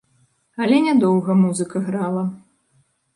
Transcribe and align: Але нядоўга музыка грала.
Але 0.63 0.79
нядоўга 0.85 1.35
музыка 1.43 1.77
грала. 1.91 2.23